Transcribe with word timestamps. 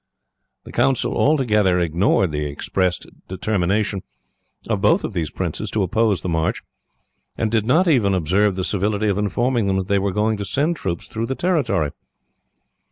The 0.63 0.71
Council 0.71 1.15
altogether 1.15 1.77
ignored 1.77 2.31
the 2.31 2.45
expressed 2.45 3.05
determination, 3.27 4.01
of 4.67 4.81
both 4.81 5.05
these 5.13 5.29
princes, 5.29 5.69
to 5.69 5.83
oppose 5.83 6.21
the 6.21 6.27
march, 6.27 6.63
and 7.37 7.51
did 7.51 7.67
not 7.67 7.87
even 7.87 8.15
observe 8.15 8.55
the 8.55 8.63
civility 8.63 9.09
of 9.09 9.19
informing 9.19 9.67
them 9.67 9.77
that 9.77 9.85
they 9.87 9.99
were 9.99 10.11
going 10.11 10.37
to 10.37 10.43
send 10.43 10.75
troops 10.75 11.05
through 11.05 11.27
their 11.27 11.35
territory. 11.35 11.91